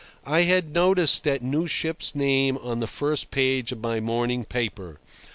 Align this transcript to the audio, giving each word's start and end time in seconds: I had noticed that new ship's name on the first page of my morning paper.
I 0.25 0.41
had 0.41 0.73
noticed 0.73 1.25
that 1.25 1.43
new 1.43 1.67
ship's 1.67 2.15
name 2.15 2.57
on 2.57 2.79
the 2.79 2.87
first 2.87 3.29
page 3.29 3.71
of 3.71 3.81
my 3.83 3.99
morning 3.99 4.45
paper. 4.45 4.97